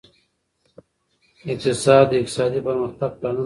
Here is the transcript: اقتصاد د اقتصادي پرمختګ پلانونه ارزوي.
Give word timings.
اقتصاد 1.51 2.05
د 2.11 2.13
اقتصادي 2.21 2.59
پرمختګ 2.67 3.11
پلانونه 3.19 3.29
ارزوي. 3.31 3.39